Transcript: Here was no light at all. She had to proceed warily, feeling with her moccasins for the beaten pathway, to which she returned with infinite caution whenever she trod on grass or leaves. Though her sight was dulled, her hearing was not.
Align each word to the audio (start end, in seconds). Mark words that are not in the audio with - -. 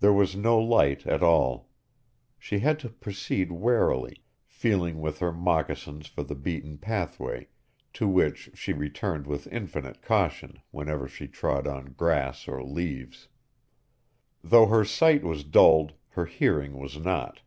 Here 0.00 0.14
was 0.14 0.34
no 0.34 0.58
light 0.58 1.06
at 1.06 1.22
all. 1.22 1.68
She 2.38 2.60
had 2.60 2.78
to 2.78 2.88
proceed 2.88 3.52
warily, 3.52 4.24
feeling 4.46 4.98
with 4.98 5.18
her 5.18 5.30
moccasins 5.30 6.06
for 6.06 6.22
the 6.22 6.34
beaten 6.34 6.78
pathway, 6.78 7.48
to 7.92 8.08
which 8.08 8.48
she 8.54 8.72
returned 8.72 9.26
with 9.26 9.46
infinite 9.52 10.00
caution 10.00 10.62
whenever 10.70 11.06
she 11.06 11.28
trod 11.28 11.66
on 11.66 11.92
grass 11.92 12.48
or 12.48 12.62
leaves. 12.64 13.28
Though 14.42 14.68
her 14.68 14.86
sight 14.86 15.22
was 15.22 15.44
dulled, 15.44 15.92
her 16.12 16.24
hearing 16.24 16.78
was 16.78 16.96
not. 16.98 17.42